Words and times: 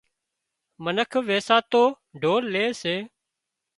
منک 0.83 1.11
ويساتو 1.27 1.83
ڍول 2.21 2.43
لي 2.53 2.65
سي 2.81 2.95